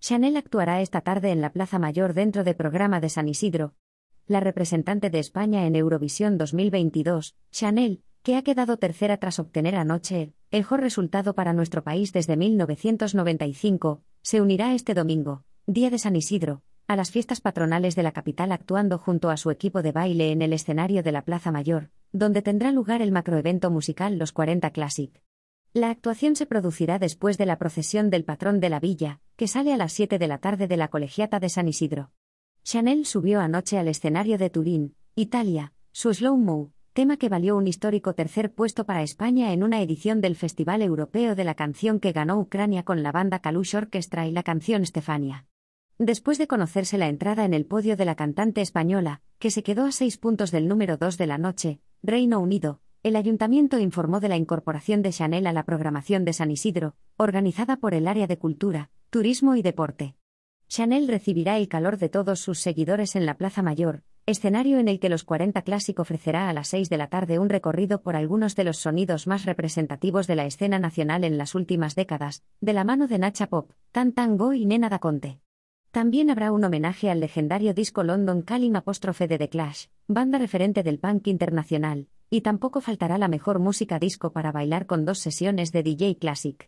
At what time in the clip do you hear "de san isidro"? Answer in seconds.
3.00-3.74, 15.90-16.62, 31.38-32.10, 56.24-56.94